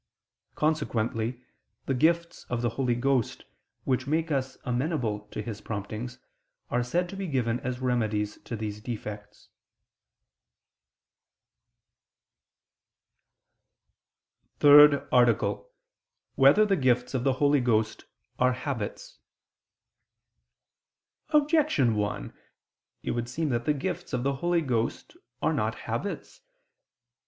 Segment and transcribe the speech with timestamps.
[0.55, 1.43] Consequently
[1.85, 3.45] the gifts of the Holy Ghost,
[3.83, 6.17] which make us amenable to His promptings,
[6.71, 9.49] are said to be given as remedies to these defects.________________________
[14.59, 15.65] THIRD ARTICLE [I II, Q.
[15.65, 16.35] 68, Art.
[16.35, 18.05] 3] Whether the Gifts of the Holy Ghost
[18.39, 19.19] Are Habits?
[21.29, 22.33] Objection 1:
[23.03, 26.41] It would seem that the gifts of the Holy Ghost are not habits.